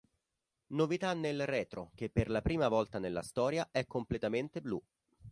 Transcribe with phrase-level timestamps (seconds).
[0.73, 4.81] Novità nel retro che per la prima volta nella storia è completamente blu.